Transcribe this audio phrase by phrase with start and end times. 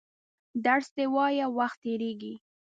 [0.65, 2.33] درس دي وایه وخت تېرېږي!